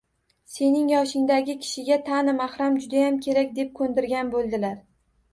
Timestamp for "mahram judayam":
2.37-3.19